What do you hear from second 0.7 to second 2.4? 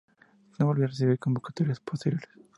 a recibir convocatorias posteriores.